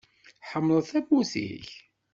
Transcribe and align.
Tḥemmleḍ 0.41 0.83
tamurt-ik? 0.91 1.69